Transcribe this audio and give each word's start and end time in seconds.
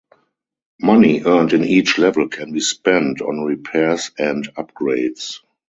Money 0.81 1.21
earned 1.27 1.53
in 1.53 1.63
each 1.63 1.99
level 1.99 2.27
can 2.27 2.51
be 2.51 2.59
spent 2.59 3.21
on 3.21 3.41
repairs 3.45 4.09
and 4.17 4.51
upgrades. 4.55 5.41